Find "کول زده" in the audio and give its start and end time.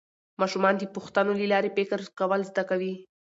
2.19-2.63